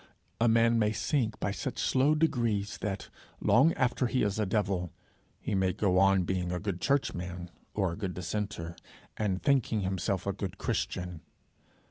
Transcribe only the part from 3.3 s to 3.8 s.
long